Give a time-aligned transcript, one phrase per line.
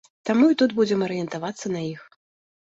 [0.27, 2.01] Таму і тут будзем арыентавацца на іх.